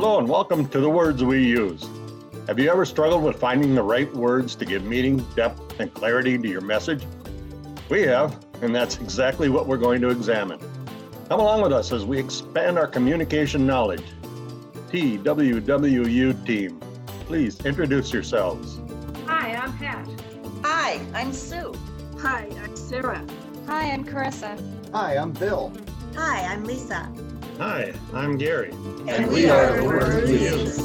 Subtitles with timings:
[0.00, 1.84] Hello and welcome to the words we use.
[2.46, 6.38] Have you ever struggled with finding the right words to give meaning, depth, and clarity
[6.38, 7.04] to your message?
[7.88, 10.60] We have, and that's exactly what we're going to examine.
[11.28, 14.04] Come along with us as we expand our communication knowledge.
[14.92, 16.78] TWWU team,
[17.26, 18.78] please introduce yourselves.
[19.26, 20.08] Hi, I'm Pat.
[20.62, 21.74] Hi, I'm Sue.
[22.20, 23.26] Hi, I'm Sarah.
[23.66, 24.92] Hi, I'm Carissa.
[24.92, 25.72] Hi, I'm Bill.
[26.14, 27.12] Hi, I'm Lisa.
[27.58, 28.70] Hi, I'm Gary.
[29.08, 30.78] And, we, are the words we use.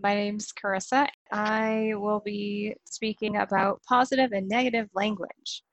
[0.00, 1.08] My name's Carissa.
[1.32, 5.64] I will be speaking about positive and negative language.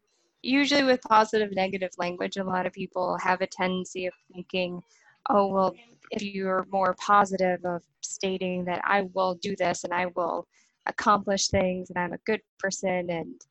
[0.42, 4.82] Usually, with positive negative language, a lot of people have a tendency of thinking,
[5.30, 5.76] oh, well,
[6.10, 10.48] if you're more positive of stating that I will do this and I will
[10.90, 13.42] accomplish things and I'm a good person and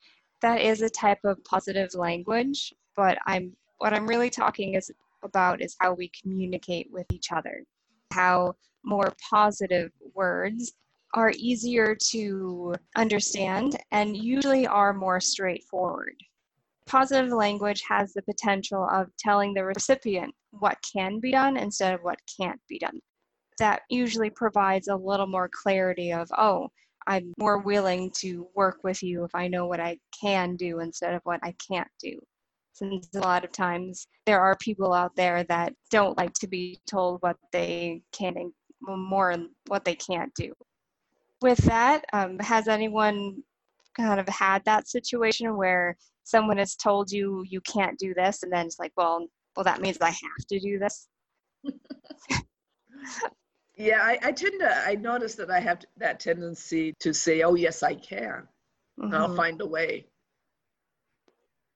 [0.42, 4.90] that is a type of positive language, but I'm what I'm really talking is
[5.22, 7.62] about is how we communicate with each other.
[8.12, 10.72] How more positive words
[11.14, 16.14] are easier to understand and usually are more straightforward.
[16.86, 22.00] Positive language has the potential of telling the recipient what can be done instead of
[22.02, 23.00] what can't be done.
[23.58, 26.68] That usually provides a little more clarity of, oh,
[27.08, 31.14] I'm more willing to work with you if I know what I can do instead
[31.14, 32.20] of what I can't do.
[32.74, 36.78] Since a lot of times there are people out there that don't like to be
[36.86, 38.52] told what they can and
[38.86, 39.34] more
[39.68, 40.52] what they can't do.
[41.40, 43.42] With that, um, has anyone
[43.96, 48.52] kind of had that situation where someone has told you you can't do this and
[48.52, 51.08] then it's like, well, well, that means I have to do this?
[53.78, 57.54] Yeah, I, I tend to, I notice that I have that tendency to say, oh,
[57.54, 58.48] yes, I can.
[58.98, 59.14] Mhm.
[59.14, 60.08] I'll find a way.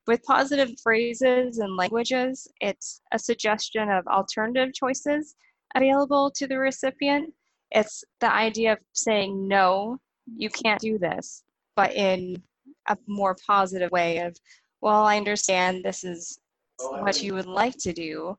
[0.09, 5.37] With positive phrases and languages, it's a suggestion of alternative choices
[5.77, 7.33] available to the recipient.
[7.71, 11.45] It's the idea of saying, no, you can't do this,
[11.77, 12.43] but in
[12.89, 14.37] a more positive way of,
[14.81, 16.41] well, I understand this is
[16.79, 18.37] what you would like to do.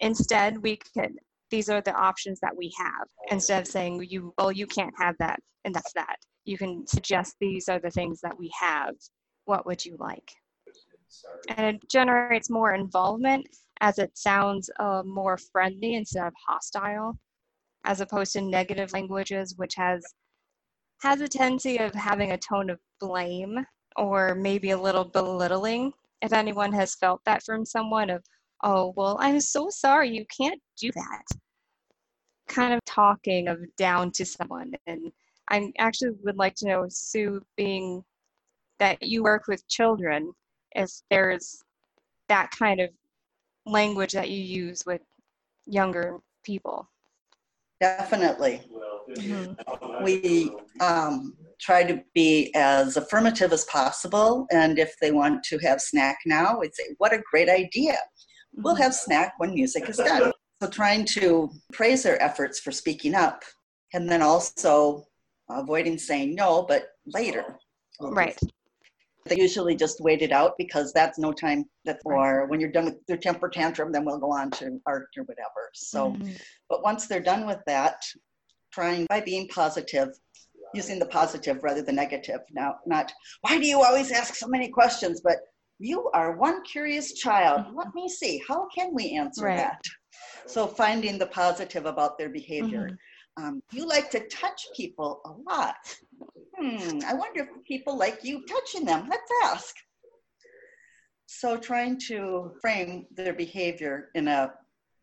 [0.00, 1.16] Instead, we could,
[1.50, 3.06] these are the options that we have.
[3.30, 6.16] Instead of saying, you, well, you can't have that, and that's that.
[6.44, 8.94] You can suggest these are the things that we have.
[9.44, 10.30] What would you like?
[11.48, 13.46] and it generates more involvement
[13.80, 17.16] as it sounds uh, more friendly instead of hostile
[17.84, 20.04] as opposed to negative languages which has
[21.02, 23.64] has a tendency of having a tone of blame
[23.96, 25.92] or maybe a little belittling
[26.22, 28.24] if anyone has felt that from someone of
[28.62, 31.22] oh well i'm so sorry you can't do that
[32.48, 35.12] kind of talking of down to someone and
[35.50, 38.02] i actually would like to know sue being
[38.78, 40.32] that you work with children
[40.74, 41.62] if there's
[42.28, 42.90] that kind of
[43.64, 45.00] language that you use with
[45.66, 46.88] younger people.
[47.80, 48.62] Definitely.
[49.08, 50.02] Mhm.
[50.02, 50.50] We
[50.80, 54.46] um, try to be as affirmative as possible.
[54.50, 57.98] And if they want to have snack now, we'd say, What a great idea.
[58.56, 60.32] We'll have snack when music is done.
[60.62, 63.44] So, trying to praise their efforts for speaking up
[63.92, 65.04] and then also
[65.50, 67.58] avoiding saying no, but later.
[68.00, 68.38] Right.
[69.26, 72.86] They usually just wait it out because that's no time that, or when you're done
[72.86, 75.70] with their temper tantrum, then we'll go on to art or whatever.
[75.74, 76.40] So, Mhm.
[76.70, 78.02] but once they're done with that,
[78.72, 80.18] trying by being positive,
[80.74, 82.40] using the positive rather than negative.
[82.50, 83.12] Now, not
[83.42, 85.38] why do you always ask so many questions, but
[85.78, 87.74] you are one curious child.
[87.74, 89.56] Let me see, how can we answer Right.
[89.56, 89.82] that?
[90.46, 92.96] So, finding the positive about their behavior.
[93.36, 95.76] Um, you like to touch people a lot.
[96.56, 99.08] Hmm, I wonder if people like you touching them.
[99.10, 99.74] Let's ask.
[101.26, 104.54] So, trying to frame their behavior in a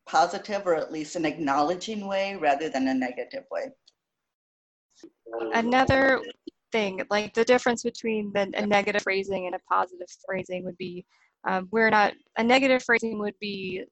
[0.07, 3.71] positive or at least an acknowledging way rather than a negative way.
[5.53, 6.21] Another
[6.73, 11.05] thing, like the difference between the, a negative phrasing and a positive phrasing would be
[11.47, 13.83] um, we're not, a negative phrasing would be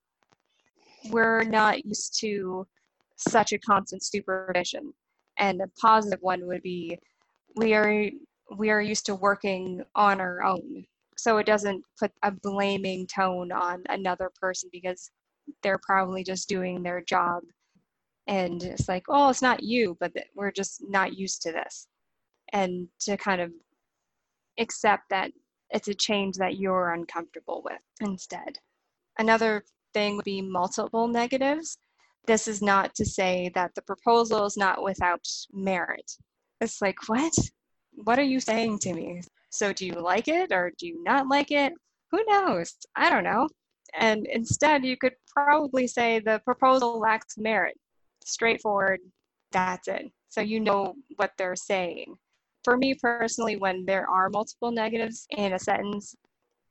[1.10, 2.68] we're not used to
[3.16, 4.94] such a constant supervision.
[5.38, 6.98] And a positive one would be
[7.56, 8.10] we are
[8.58, 10.86] we are used to working on our own.
[11.18, 15.10] So it doesn't put a blaming tone on another person because
[15.64, 17.44] they're probably just doing their job.
[18.28, 21.88] And it's like, oh, it's not you, but we're just not used to this.
[22.54, 23.52] And to kind of
[24.60, 25.32] accept that
[25.70, 28.60] it's a change that you're uncomfortable with instead.
[29.18, 29.64] Another
[29.94, 31.78] thing would be multiple negatives.
[32.28, 36.12] This is not to say that the proposal is not without merit.
[36.60, 37.34] It's like, what?
[37.94, 39.22] What are you saying to me?
[39.50, 41.74] So, do you like it or do you not like it?
[42.12, 42.76] who knows?
[42.96, 43.48] I don't know.
[44.00, 47.78] And instead, you could probably say the proposal lacks merit.
[48.24, 49.00] Straightforward,
[49.52, 50.12] that's it.
[50.30, 52.16] So you know what they're saying.
[52.64, 56.16] For me personally, when there are multiple negatives in a sentence,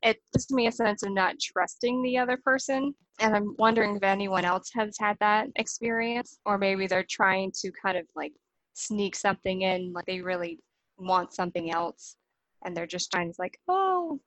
[0.03, 2.95] it gives me a sense of not trusting the other person.
[3.19, 7.71] And I'm wondering if anyone else has had that experience, or maybe they're trying to
[7.73, 8.33] kind of like
[8.73, 10.59] sneak something in, like they really
[10.97, 12.17] want something else,
[12.65, 14.21] and they're just trying to like, oh,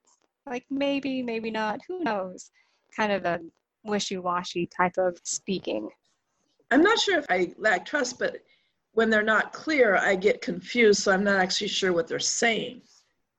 [0.46, 2.50] like maybe, maybe not, who knows?
[2.94, 3.40] Kind of a
[3.84, 5.88] wishy-washy type of speaking.
[6.70, 8.36] I'm not sure if I lack trust, but
[8.94, 12.82] when they're not clear, I get confused, so I'm not actually sure what they're saying.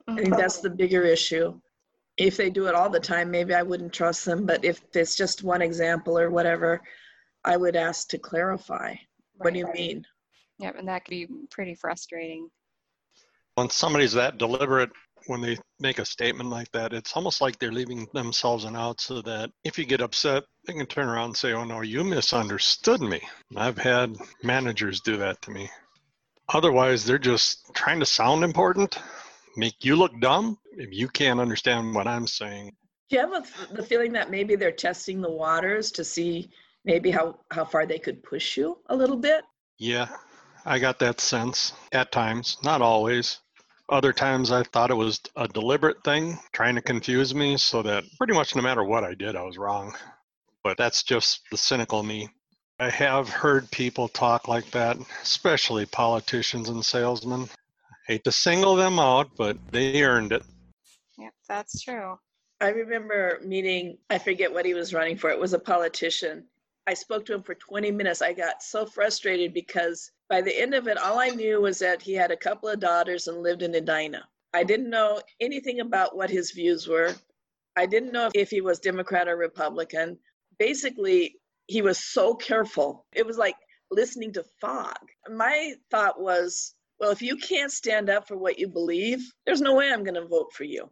[0.07, 1.59] I think that's the bigger issue.
[2.17, 5.15] If they do it all the time, maybe I wouldn't trust them, but if it's
[5.15, 6.81] just one example or whatever,
[7.43, 8.95] I would ask to clarify.
[9.37, 10.05] What do you mean?
[10.59, 12.49] Yep, and that could be pretty frustrating.
[13.55, 14.91] When somebody's that deliberate
[15.27, 19.01] when they make a statement like that, it's almost like they're leaving themselves an out
[19.01, 22.03] so that if you get upset, they can turn around and say, Oh no, you
[22.03, 23.21] misunderstood me.
[23.55, 25.69] I've had managers do that to me.
[26.49, 28.97] Otherwise, they're just trying to sound important,
[29.57, 32.71] make you look dumb if you can't understand what I'm saying.
[33.09, 36.49] Do you have a, the feeling that maybe they're testing the waters to see
[36.83, 39.43] maybe how, how far they could push you a little bit?
[39.77, 40.07] Yeah,
[40.65, 43.39] I got that sense at times, not always.
[43.89, 48.03] Other times I thought it was a deliberate thing, trying to confuse me so that
[48.17, 49.95] pretty much no matter what I did, I was wrong.
[50.65, 52.27] But that's just the cynical me.
[52.79, 57.47] I have heard people talk like that, especially politicians and salesmen.
[58.07, 60.41] Hate to single them out, but they earned it.
[61.19, 62.17] Yep, that's true.
[62.61, 65.29] I remember meeting, I forget what he was running for.
[65.29, 66.45] It was a politician.
[66.87, 68.23] I spoke to him for 20 minutes.
[68.23, 72.01] I got so frustrated because by the end of it, all I knew was that
[72.01, 74.27] he had a couple of daughters and lived in Edina.
[74.55, 77.13] I didn't know anything about what his views were.
[77.75, 80.17] I didn't know if he was Democrat or Republican.
[80.57, 81.35] Basically,
[81.67, 83.05] he was so careful.
[83.13, 83.55] It was like
[83.91, 84.95] listening to fog.
[85.29, 89.75] My thought was, well, if you can't stand up for what you believe, there's no
[89.75, 90.89] way I'm going to vote for you.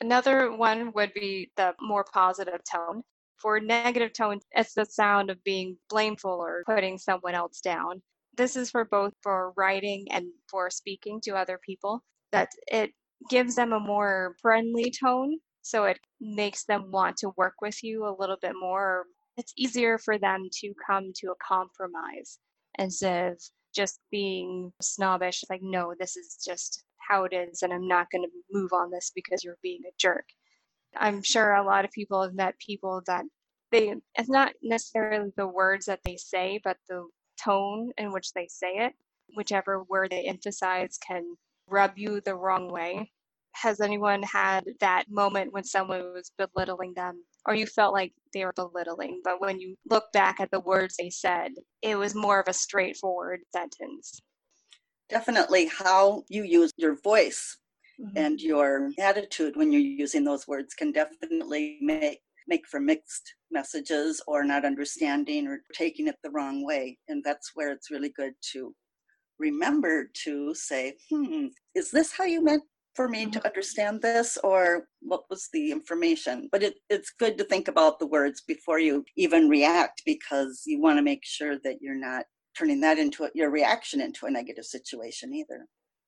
[0.00, 3.02] Another one would be the more positive tone.
[3.36, 8.02] For negative tone, it's the sound of being blameful or putting someone else down.
[8.36, 12.02] This is for both for writing and for speaking to other people,
[12.32, 12.92] that it
[13.30, 15.38] gives them a more friendly tone.
[15.62, 19.04] So it makes them want to work with you a little bit more.
[19.36, 22.38] It's easier for them to come to a compromise
[22.78, 23.42] instead of
[23.74, 28.24] just being snobbish, like, no, this is just how it is and I'm not going
[28.24, 30.24] to move on this because you're being a jerk.
[30.96, 33.24] I'm sure a lot of people have met people that
[33.70, 37.06] they it's not necessarily the words that they say, but the
[37.42, 38.94] tone in which they say it,
[39.36, 41.36] whichever word they emphasize can
[41.70, 43.10] rub you the wrong way.
[43.54, 48.44] Has anyone had that moment when someone was belittling them or you felt like they
[48.44, 52.40] were belittling, but when you look back at the words they said, it was more
[52.40, 54.20] of a straightforward sentence?
[55.08, 57.56] definitely how you use your voice
[58.00, 58.16] Mm-hmm.
[58.16, 64.22] and your attitude when you're using those words can definitely make make for mixed messages
[64.28, 68.34] or not understanding or taking it the wrong way and that's where it's really good
[68.52, 68.72] to
[69.38, 72.62] remember to say hmm is this how you meant
[72.94, 77.44] for me to understand this or what was the information but it, it's good to
[77.44, 81.76] think about the words before you even react because you want to make sure that
[81.80, 82.24] you're not
[82.58, 85.66] turning that into a, your reaction into a negative situation either.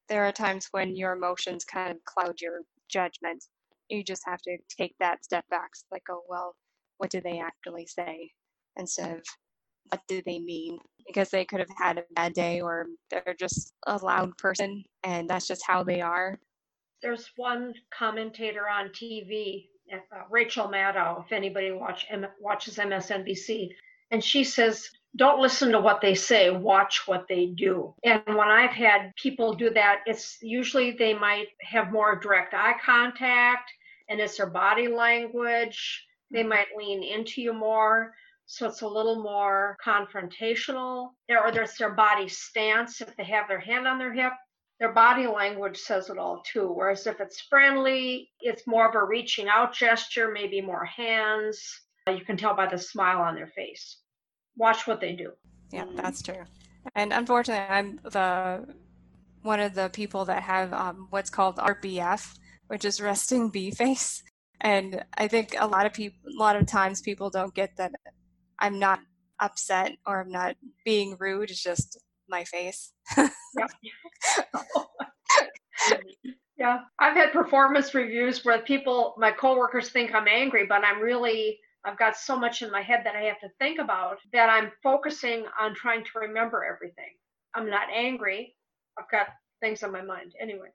[0.08, 3.44] There are times when your emotions kind of cloud your judgment.
[3.88, 5.70] You just have to take that step back.
[5.72, 6.54] It's like, oh, well,
[6.98, 8.30] what did they actually say?
[8.76, 9.24] Instead of
[9.90, 10.78] what do they mean?
[11.06, 15.28] Because they could have had a bad day or they're just a loud person and
[15.28, 16.38] that's just how they are.
[17.02, 19.96] There's one commentator on TV, uh,
[20.30, 22.06] Rachel Maddow, if anybody watch,
[22.40, 23.70] watches MSNBC,
[24.10, 27.94] and she says don't listen to what they say, watch what they do.
[28.04, 32.74] And when I've had people do that, it's usually they might have more direct eye
[32.84, 33.72] contact
[34.08, 36.06] and it's their body language.
[36.30, 38.14] They might lean into you more.
[38.50, 41.10] So it's a little more confrontational.
[41.28, 43.00] Or there's their body stance.
[43.00, 44.32] If they have their hand on their hip,
[44.80, 46.66] their body language says it all too.
[46.66, 51.62] Whereas if it's friendly, it's more of a reaching out gesture, maybe more hands.
[52.08, 53.98] You can tell by the smile on their face
[54.56, 55.30] watch what they do.
[55.70, 56.42] Yeah, that's true.
[56.96, 58.66] And unfortunately, I'm the
[59.42, 64.24] one of the people that have um, what's called RBF, which is resting bee face.
[64.60, 67.92] And I think a lot of people, a lot of times, people don't get that
[68.60, 69.00] I'm not
[69.40, 71.50] upset or I'm not being rude.
[71.50, 71.98] It's just
[72.28, 72.92] my face.
[76.58, 81.58] yeah, I've had performance reviews where people, my coworkers think I'm angry, but I'm really,
[81.84, 84.70] I've got so much in my head that I have to think about that I'm
[84.82, 87.14] focusing on trying to remember everything.
[87.54, 88.54] I'm not angry.
[88.98, 89.28] I've got
[89.60, 90.32] things on my mind.
[90.40, 90.68] Anyway.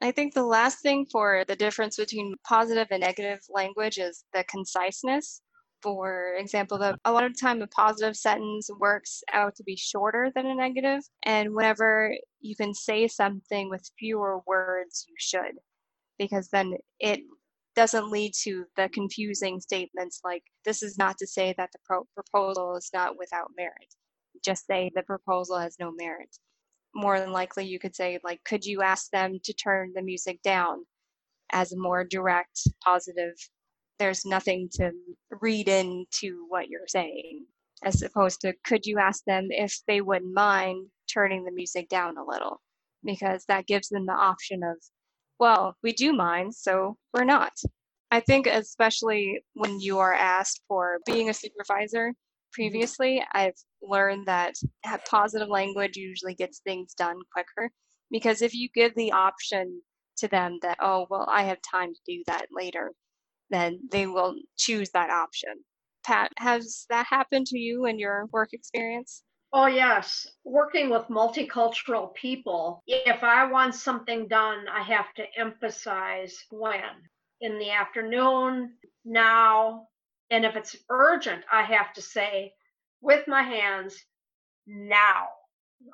[0.00, 4.44] I think the last thing for the difference between positive and negative language is the
[4.44, 5.42] conciseness.
[5.82, 10.30] For example, the, a lot of time a positive sentence works out to be shorter
[10.34, 15.58] than a negative, and whenever you can say something with fewer words, you should,
[16.18, 17.20] because then it
[17.76, 22.08] doesn't lead to the confusing statements like this is not to say that the pro-
[22.14, 23.94] proposal is not without merit.
[24.44, 26.36] Just say the proposal has no merit
[26.94, 30.40] more than likely you could say like could you ask them to turn the music
[30.42, 30.84] down
[31.52, 33.34] as a more direct positive?
[33.98, 34.92] There's nothing to
[35.40, 37.46] read into what you're saying
[37.84, 42.16] as opposed to could you ask them if they wouldn't mind turning the music down
[42.16, 42.60] a little?
[43.04, 44.76] Because that gives them the option of
[45.38, 47.52] well we do mind so we're not.
[48.10, 52.14] I think especially when you are asked for being a supervisor
[52.48, 52.62] Mm-hmm.
[52.62, 54.54] previously, I've learned that
[55.08, 57.70] positive language usually gets things done quicker
[58.10, 59.82] because if you give the option
[60.18, 62.92] to them that, oh, well, I have time to do that later,
[63.50, 65.54] then they will choose that option.
[66.04, 69.22] Pat, has that happened to you in your work experience?
[69.52, 70.26] Oh, yes.
[70.44, 76.80] Working with multicultural people, if I want something done, I have to emphasize when.
[77.40, 78.74] In the afternoon,
[79.04, 79.86] now,
[80.30, 82.52] and if it's urgent, I have to say
[83.00, 83.96] with my hands
[84.66, 85.28] now.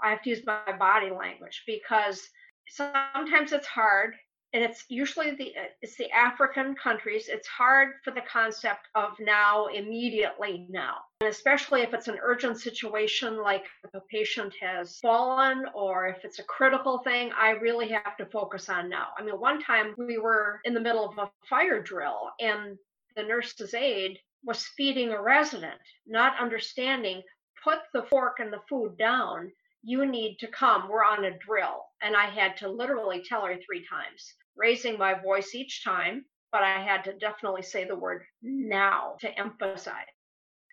[0.02, 2.28] I have to use my body language because
[2.68, 4.14] sometimes it's hard
[4.54, 7.28] and it's usually the it's the african countries.
[7.28, 10.98] It's hard for the concept of now immediately now.
[11.20, 16.38] And especially if it's an urgent situation like a patient has fallen or if it's
[16.38, 19.08] a critical thing i really have to focus on now.
[19.18, 22.78] I mean one time we were in the middle of a fire drill and
[23.16, 27.22] the nurse's aide was feeding a resident, not understanding,
[27.62, 29.50] put the fork and the food down.
[29.82, 30.88] You need to come.
[30.88, 31.84] We're on a drill.
[32.02, 36.62] And I had to literally tell her three times, raising my voice each time, but
[36.62, 40.06] I had to definitely say the word now to emphasize.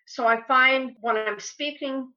[0.06, 2.12] So I find when I'm speaking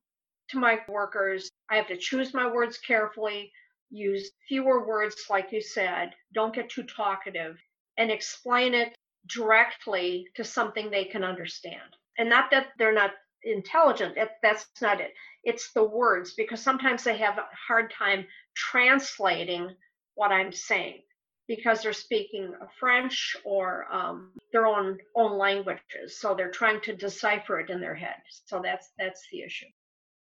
[0.50, 3.52] to my workers, I have to choose my words carefully,
[3.90, 7.58] use fewer words, like you said, don't get too talkative,
[7.98, 8.96] and explain it
[9.28, 11.96] directly to something they can understand.
[12.18, 13.12] And not that they're not
[13.44, 15.14] intelligent, that's not it.
[15.44, 19.70] It's the words, because sometimes they have a hard time translating
[20.16, 21.02] what I'm saying
[21.48, 26.18] because they're speaking French or um, their own own languages.
[26.20, 28.16] So they're trying to decipher it in their head.
[28.46, 29.68] So that's that's the issue.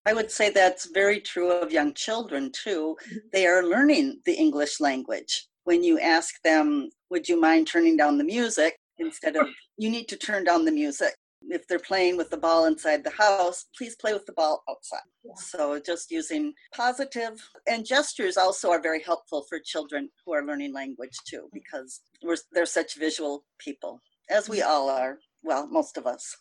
[0.06, 2.96] I would say that's very true of young children too.
[3.06, 3.18] Mm-hmm.
[3.32, 5.46] They are learning the English language.
[5.64, 8.76] When you ask them, would you mind turning down the music?
[8.98, 11.14] Instead of you need to turn down the music
[11.50, 15.00] if they're playing with the ball inside the house, please play with the ball outside.
[15.24, 15.34] Yeah.
[15.36, 17.32] So just using positive
[17.68, 22.36] and gestures also are very helpful for children who are learning language too, because we're,
[22.52, 25.18] they're such visual people, as we all are.
[25.42, 26.36] Well, most of us.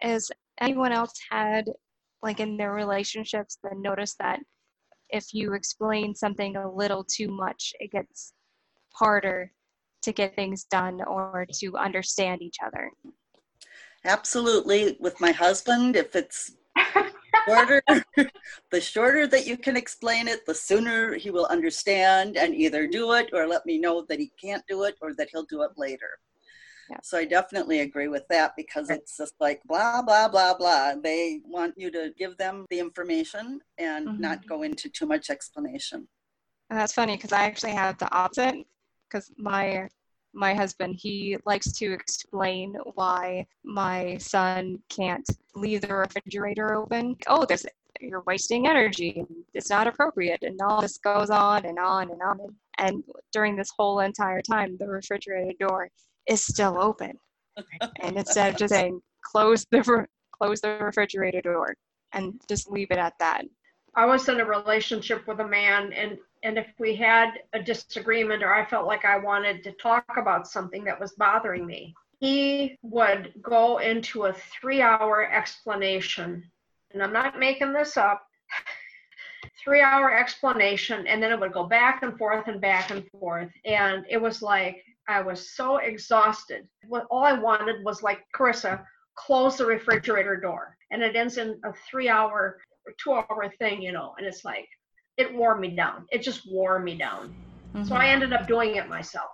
[0.00, 1.66] Has anyone else had,
[2.22, 4.40] like in their relationships, then noticed that
[5.10, 8.32] if you explain something a little too much, it gets
[8.94, 9.52] harder
[10.02, 12.90] to get things done or to understand each other.
[14.04, 14.96] Absolutely.
[15.00, 16.52] With my husband, if it's
[17.48, 17.82] shorter,
[18.70, 23.12] the shorter that you can explain it, the sooner he will understand and either do
[23.14, 25.72] it or let me know that he can't do it or that he'll do it
[25.76, 26.10] later.
[26.90, 26.98] Yeah.
[27.02, 30.94] So I definitely agree with that because it's just like blah, blah, blah, blah.
[31.02, 34.20] They want you to give them the information and mm-hmm.
[34.20, 36.06] not go into too much explanation.
[36.70, 38.66] And that's funny because I actually have the opposite
[39.08, 39.88] because my
[40.36, 47.46] my husband he likes to explain why my son can't leave the refrigerator open oh
[47.46, 47.64] there's
[48.00, 49.24] you're wasting energy
[49.54, 52.38] it's not appropriate and all this goes on and on and on
[52.78, 53.02] and
[53.32, 55.88] during this whole entire time the refrigerator door
[56.26, 57.18] is still open.
[58.02, 61.74] and instead of just saying close the close the refrigerator door
[62.12, 63.44] and just leave it at that.
[63.94, 68.42] I was in a relationship with a man and and if we had a disagreement
[68.42, 72.78] or I felt like I wanted to talk about something that was bothering me, he
[72.82, 76.44] would go into a 3-hour explanation
[76.92, 78.26] and I'm not making this up
[79.64, 83.50] three hour explanation and then it would go back and forth and back and forth
[83.64, 88.82] and it was like i was so exhausted what all i wanted was like carissa
[89.16, 93.80] close the refrigerator door and it ends in a three hour or two hour thing
[93.80, 94.68] you know and it's like
[95.16, 97.34] it wore me down it just wore me down
[97.74, 97.84] mm-hmm.
[97.84, 99.32] so i ended up doing it myself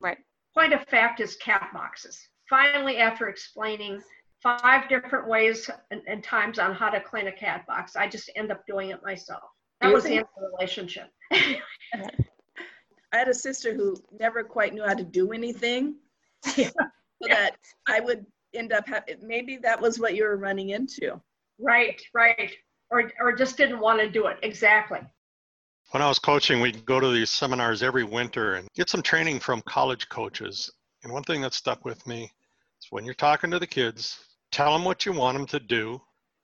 [0.00, 0.18] right
[0.54, 4.00] point of fact is cat boxes finally after explaining
[4.42, 7.96] five different ways and, and, times on how to clean a cat box.
[7.96, 9.42] I just end up doing it myself.
[9.80, 11.10] That was the end of the relationship.
[13.12, 15.96] I had a sister who never quite knew how to do anything.
[16.56, 16.70] Yeah.
[17.22, 17.56] so that
[17.88, 21.20] I would end up having, maybe that was what you were running into.
[21.58, 22.52] Right, right.
[22.90, 24.36] Or, or just didn't want to do it.
[24.42, 25.00] Exactly.
[25.90, 29.40] When I was coaching, we'd go to these seminars every winter and get some training
[29.40, 30.70] from college coaches.
[31.02, 34.18] And one thing that stuck with me is when you're talking to the kids,
[34.50, 36.00] tell them what you want them to do,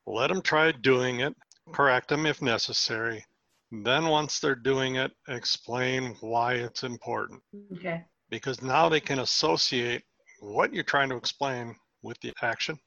[0.06, 1.34] let them try doing it,
[1.72, 3.24] correct them if necessary.
[3.74, 7.40] Then, once they're doing it, explain why it's important.
[7.78, 8.04] Okay.
[8.28, 10.02] Because now they can associate
[10.40, 12.78] what you're trying to explain with the action.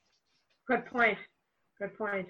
[0.68, 1.18] Good point.
[1.80, 2.28] Good point.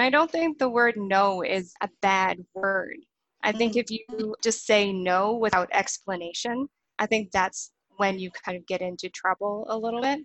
[0.00, 2.96] I don't think the word no is a bad word.
[3.44, 3.76] I think mm.
[3.76, 6.66] if you just say no without explanation,
[6.98, 10.18] I think that's when you kind of get into trouble a little bit.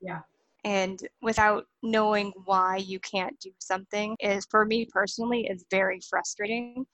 [0.00, 0.20] Yeah.
[0.64, 6.84] And without knowing why you can't do something is for me personally is very frustrating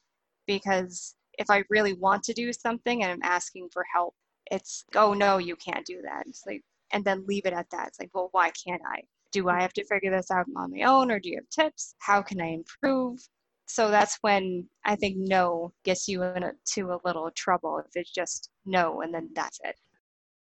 [0.46, 4.14] because if I really want to do something and I'm asking for help,
[4.50, 6.24] it's oh no, you can't do that.
[6.26, 7.88] It's like and then leave it at that.
[7.88, 9.02] It's like, well, why can't I?
[9.32, 11.94] Do I have to figure this out on my own or do you have tips?
[11.98, 13.18] How can I improve?
[13.66, 18.50] So that's when I think no gets you into a little trouble if it's just
[18.66, 19.76] no and then that's it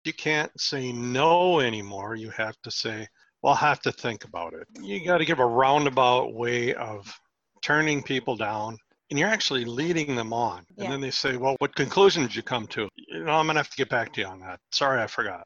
[0.03, 2.15] you can't say no anymore.
[2.15, 3.07] You have to say,
[3.41, 4.67] well, I'll have to think about it.
[4.81, 7.13] You got to give a roundabout way of
[7.61, 8.77] turning people down
[9.11, 10.65] and you're actually leading them on.
[10.75, 10.85] Yeah.
[10.85, 12.87] And then they say, well, what conclusion did you come to?
[12.95, 14.59] You know, I'm going to have to get back to you on that.
[14.71, 15.45] Sorry, I forgot.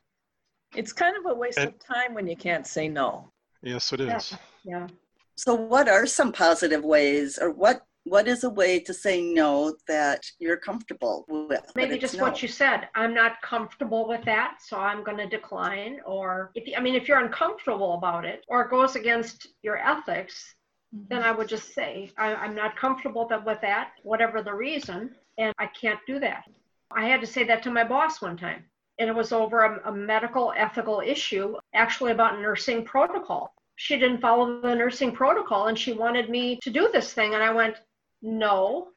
[0.76, 3.32] It's kind of a waste and, of time when you can't say no.
[3.64, 4.32] Yes, it is.
[4.64, 4.80] Yeah.
[4.80, 4.88] yeah.
[5.36, 9.76] So, what are some positive ways, or what what is a way to say no
[9.88, 11.72] that you're comfortable with?
[11.76, 12.24] Maybe just no.
[12.24, 12.88] what you said.
[12.94, 16.00] I'm not comfortable with that, so I'm going to decline.
[16.06, 20.56] Or if I mean, if you're uncomfortable about it, or it goes against your ethics,
[20.96, 21.06] mm-hmm.
[21.10, 25.54] then I would just say I, I'm not comfortable with that, whatever the reason, and
[25.58, 26.44] I can't do that.
[26.92, 28.64] I had to say that to my boss one time,
[29.00, 34.22] and it was over a, a medical ethical issue, actually about nursing protocol she didn't
[34.22, 37.34] follow the nursing protocol and she wanted me to do this thing.
[37.34, 37.76] And I went,
[38.22, 38.88] no,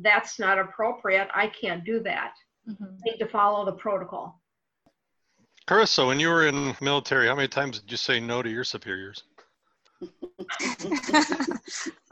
[0.00, 1.28] that's not appropriate.
[1.34, 2.34] I can't do that.
[2.68, 2.84] Mm-hmm.
[2.84, 4.40] I need to follow the protocol.
[5.66, 8.64] Carissa, when you were in military, how many times did you say no to your
[8.64, 9.24] superiors?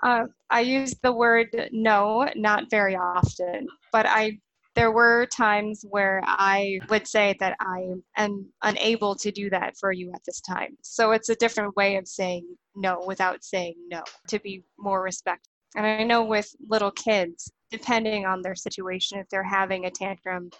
[0.03, 4.39] uh, I use the word no not very often, but I
[4.75, 9.93] there were times where I would say that I am unable to do that for
[9.93, 10.79] you at this time.
[10.83, 15.52] So it's a different way of saying no without saying no to be more respectful.
[15.75, 20.51] And I know with little kids, depending on their situation, if they're having a tantrum,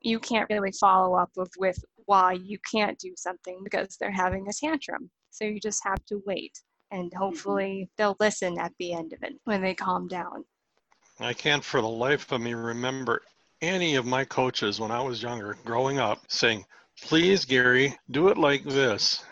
[0.00, 4.46] you can't really follow up with, with why you can't do something because they're having
[4.48, 5.10] a tantrum.
[5.30, 7.18] So you just have to wait and mm-hmm.
[7.18, 10.44] hopefully they'll listen at the end of it when they calm down.
[11.20, 13.22] I can't for the life of me remember
[13.62, 16.64] any of my coaches when I was younger growing up saying,
[17.02, 19.24] please, Gary, do it like this.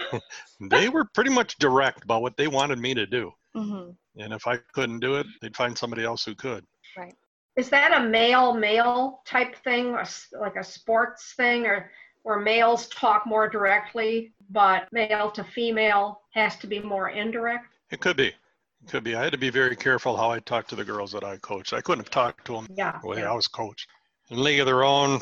[0.60, 3.32] they were pretty much direct about what they wanted me to do.
[3.56, 3.90] Mm-hmm.
[4.20, 6.64] And if I couldn't do it, they'd find somebody else who could.
[6.96, 7.14] Right.
[7.56, 10.04] Is that a male male type thing, or
[10.40, 11.90] like a sports thing, or
[12.22, 17.74] where males talk more directly, but male to female has to be more indirect?
[17.90, 18.28] It could be.
[18.28, 19.14] It could be.
[19.14, 21.72] I had to be very careful how I talked to the girls that I coached.
[21.72, 23.30] I couldn't have talked to them yeah, the way yeah.
[23.30, 23.88] I was coached.
[24.30, 25.20] In League of Their Own,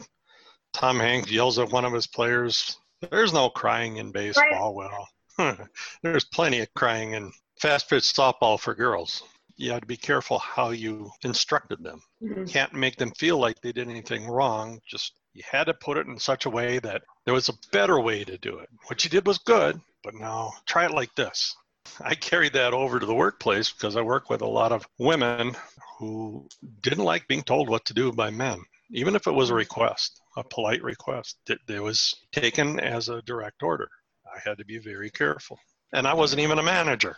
[0.72, 2.78] Tom Hanks yells at one of his players.
[3.10, 4.74] There's no crying in baseball.
[4.74, 4.90] Right.
[5.38, 5.68] Well,
[6.02, 9.22] there's plenty of crying in fast pitch softball for girls.
[9.56, 12.02] You had to be careful how you instructed them.
[12.20, 12.46] Mm-hmm.
[12.46, 14.80] Can't make them feel like they did anything wrong.
[14.84, 18.00] Just you had to put it in such a way that there was a better
[18.00, 18.68] way to do it.
[18.88, 21.54] What you did was good, but now try it like this.
[22.00, 25.54] I carried that over to the workplace because I work with a lot of women
[25.98, 26.48] who
[26.80, 28.58] didn't like being told what to do by men,
[28.90, 31.36] even if it was a request, a polite request.
[31.48, 33.88] It, it was taken as a direct order.
[34.26, 35.60] I had to be very careful.
[35.92, 37.16] And I wasn't even a manager.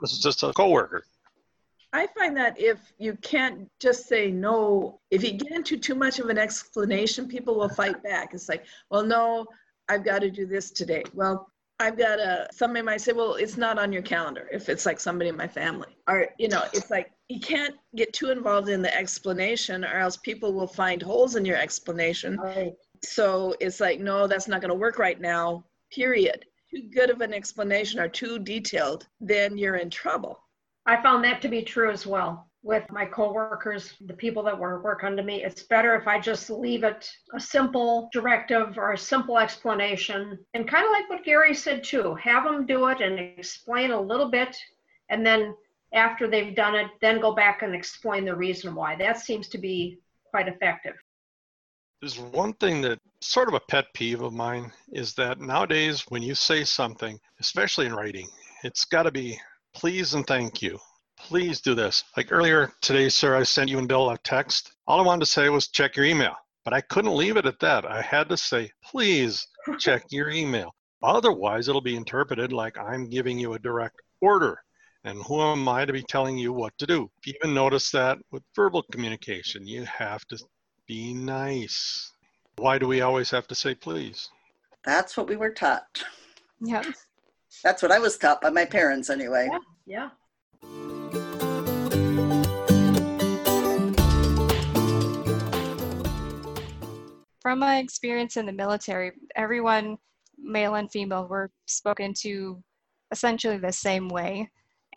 [0.00, 1.04] This is just a coworker.
[1.92, 6.18] I find that if you can't just say no, if you get into too much
[6.18, 8.34] of an explanation, people will fight back.
[8.34, 9.46] It's like, well, no,
[9.88, 11.04] I've got to do this today.
[11.14, 14.86] Well, I've got a, somebody might say, well, it's not on your calendar if it's
[14.86, 15.96] like somebody in my family.
[16.08, 20.16] Or, you know, it's like you can't get too involved in the explanation or else
[20.16, 22.36] people will find holes in your explanation.
[22.38, 22.74] Right.
[23.02, 26.44] So it's like, no, that's not going to work right now, period.
[26.76, 30.38] Too good of an explanation or too detailed, then you're in trouble.
[30.84, 34.82] I found that to be true as well with my coworkers, the people that were
[34.82, 35.42] work under me.
[35.42, 40.38] It's better if I just leave it a simple directive or a simple explanation.
[40.52, 44.00] And kind of like what Gary said too, have them do it and explain a
[44.00, 44.54] little bit.
[45.08, 45.54] And then
[45.94, 48.96] after they've done it, then go back and explain the reason why.
[48.96, 50.96] That seems to be quite effective.
[52.02, 56.22] There's one thing that sort of a pet peeve of mine is that nowadays when
[56.22, 58.28] you say something, especially in writing,
[58.64, 59.38] it's got to be
[59.74, 60.78] please and thank you
[61.18, 62.04] please do this.
[62.16, 64.72] Like earlier today, sir, I sent you and Bill a text.
[64.86, 66.34] All I wanted to say was check your email,
[66.64, 67.84] but I couldn't leave it at that.
[67.84, 69.46] I had to say, please
[69.78, 70.74] check your email.
[71.02, 74.58] Otherwise, it'll be interpreted like I'm giving you a direct order.
[75.04, 77.08] And who am I to be telling you what to do?
[77.18, 80.38] If you even notice that with verbal communication, you have to
[80.86, 82.12] be nice.
[82.58, 84.30] Why do we always have to say please?
[84.82, 86.02] That's what we were taught.
[86.58, 86.82] Yeah.
[87.62, 89.50] That's what I was taught by my parents, anyway.
[89.52, 89.58] Yeah.
[89.86, 90.08] Yeah.
[97.42, 99.98] From my experience in the military, everyone,
[100.38, 102.62] male and female, were spoken to
[103.10, 104.50] essentially the same way.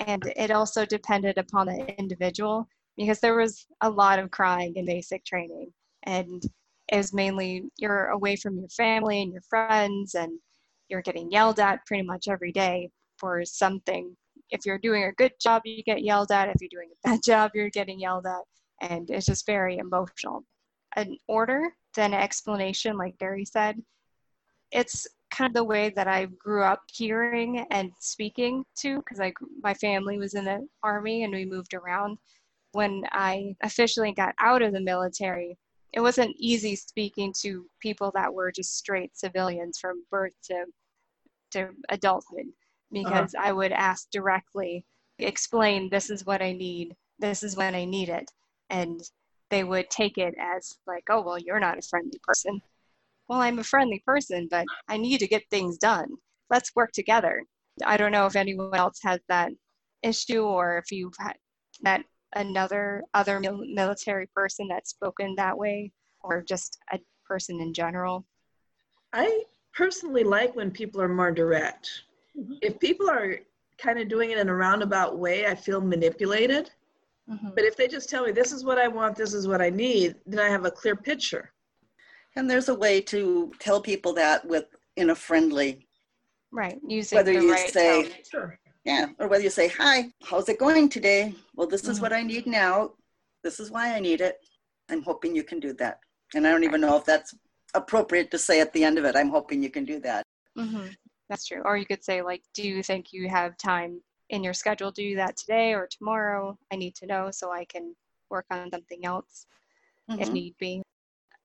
[0.06, 4.86] And it also depended upon the individual because there was a lot of crying in
[4.86, 5.74] basic training.
[6.04, 6.42] And
[6.98, 10.40] was mainly you're away from your family and your friends, and
[10.90, 14.16] you're getting yelled at pretty much every day for something.
[14.50, 16.50] If you're doing a good job, you get yelled at.
[16.50, 18.42] If you're doing a bad job, you're getting yelled at.
[18.82, 20.44] And it's just very emotional.
[20.96, 23.82] An order than explanation, like Gary said.
[24.72, 29.34] It's kind of the way that I grew up hearing and speaking to, because I
[29.62, 32.18] my family was in the army and we moved around.
[32.72, 35.58] When I officially got out of the military,
[35.94, 40.66] it wasn't easy speaking to people that were just straight civilians from birth to
[41.52, 42.46] to adulthood
[42.92, 43.50] because uh-huh.
[43.50, 44.86] I would ask directly,
[45.18, 48.30] explain this is what I need, this is when I need it.
[48.70, 49.02] And
[49.50, 52.62] they would take it as like, oh, well, you're not a friendly person.
[53.28, 56.10] Well, I'm a friendly person, but I need to get things done.
[56.50, 57.44] Let's work together.
[57.86, 59.52] I don't know if anyone else has that
[60.04, 61.36] issue or if you've had
[61.82, 62.04] met
[62.36, 68.26] another other military person that's spoken that way or just a person in general.
[69.14, 71.90] I personally like when people are more direct.
[72.38, 72.54] Mm-hmm.
[72.62, 73.38] If people are
[73.78, 76.70] kind of doing it in a roundabout way, I feel manipulated.
[77.30, 77.50] Mm-hmm.
[77.56, 79.70] But if they just tell me this is what I want, this is what I
[79.70, 81.52] need, then I have a clear picture.
[82.36, 84.66] And there's a way to tell people that with
[84.96, 85.88] in a friendly
[86.52, 88.60] right using whether you right say sure.
[88.86, 92.04] Yeah or whether you say hi how's it going today well this is mm-hmm.
[92.04, 92.92] what i need now
[93.44, 94.38] this is why i need it
[94.90, 96.00] i'm hoping you can do that
[96.36, 97.34] and i don't even know if that's
[97.74, 100.24] appropriate to say at the end of it i'm hoping you can do that
[100.58, 100.88] mm-hmm.
[101.30, 104.54] that's true or you could say like do you think you have time in your
[104.54, 106.58] schedule to do that today or tomorrow.
[106.72, 107.96] I need to know so I can
[108.30, 109.46] work on something else
[110.10, 110.22] mm-hmm.
[110.22, 110.82] if need be.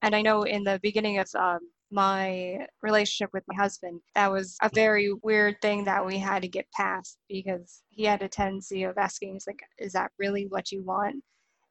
[0.03, 4.57] And I know in the beginning of um, my relationship with my husband, that was
[4.63, 8.85] a very weird thing that we had to get past because he had a tendency
[8.85, 11.23] of asking, he's like, is that really what you want?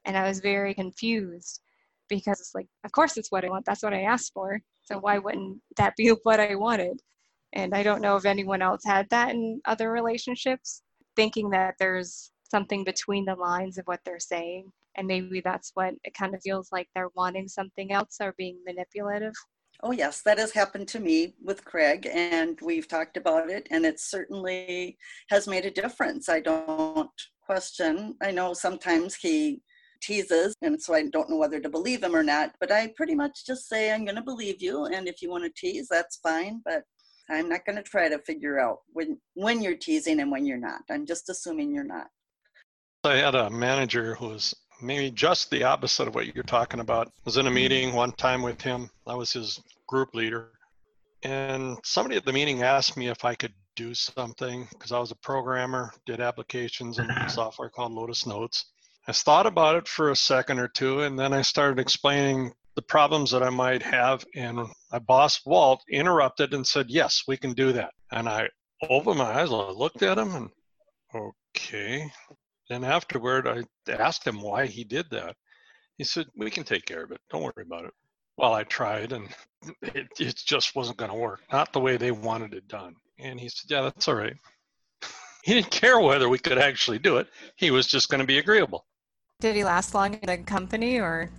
[0.04, 1.60] And I was very confused
[2.08, 3.64] because it's like, of course it's what I want.
[3.64, 4.60] That's what I asked for.
[4.84, 7.00] So why wouldn't that be what I wanted?
[7.52, 10.82] And I don't know if anyone else had that in other relationships,
[11.16, 15.94] thinking that there's something between the lines of what they're saying and maybe that's what
[16.04, 19.34] it kind of feels like they're wanting something else or being manipulative
[19.84, 23.84] oh yes that has happened to me with craig and we've talked about it and
[23.84, 24.96] it certainly
[25.28, 27.10] has made a difference i don't
[27.42, 29.60] question i know sometimes he
[30.02, 33.14] teases and so i don't know whether to believe him or not but i pretty
[33.14, 36.16] much just say i'm going to believe you and if you want to tease that's
[36.16, 36.82] fine but
[37.30, 40.58] I'm not going to try to figure out when when you're teasing and when you're
[40.58, 40.82] not.
[40.90, 42.08] I'm just assuming you're not.
[43.02, 47.08] I had a manager who was maybe just the opposite of what you're talking about.
[47.08, 47.54] I was in a mm-hmm.
[47.54, 48.90] meeting one time with him.
[49.06, 50.50] I was his group leader.
[51.22, 55.10] And somebody at the meeting asked me if I could do something because I was
[55.10, 58.66] a programmer, did applications and software called Lotus Notes.
[59.06, 62.82] I thought about it for a second or two, and then I started explaining the
[62.82, 64.24] problems that I might have.
[64.34, 67.92] And my boss, Walt, interrupted and said, Yes, we can do that.
[68.12, 68.48] And I
[68.88, 70.50] opened my eyes, I looked at him, and
[71.14, 72.10] okay.
[72.68, 75.36] Then afterward, I asked him why he did that.
[75.98, 77.20] He said, We can take care of it.
[77.30, 77.92] Don't worry about it.
[78.36, 79.28] Well, I tried and
[79.82, 81.42] it, it just wasn't going to work.
[81.52, 82.94] Not the way they wanted it done.
[83.18, 84.36] And he said, Yeah, that's all right.
[85.44, 88.38] he didn't care whether we could actually do it, he was just going to be
[88.38, 88.86] agreeable.
[89.40, 91.30] Did he last long in the company or?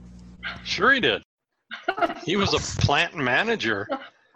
[0.64, 1.24] Sure, he did.
[2.24, 3.88] He was a plant manager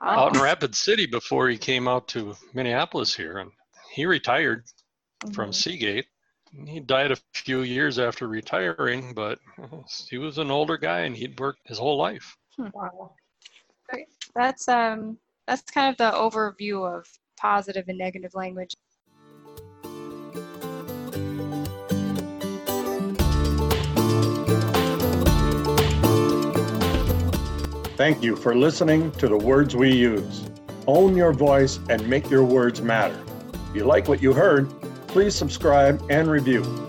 [0.02, 3.38] out in Rapid City before he came out to Minneapolis here.
[3.38, 3.52] And
[3.94, 4.64] he retired
[5.34, 5.56] from Mhm.
[5.56, 6.08] Seagate.
[6.66, 9.40] He died a few years after retiring, but
[10.10, 12.36] he was an older guy and he'd worked his whole life.
[12.58, 13.14] Wow.
[14.36, 17.08] That's um that's kind of the overview of
[17.38, 18.74] positive and negative language.
[27.96, 30.50] Thank you for listening to the words we use.
[30.88, 33.20] Own your voice and make your words matter.
[33.54, 34.72] If you like what you heard,
[35.10, 36.89] please subscribe and review.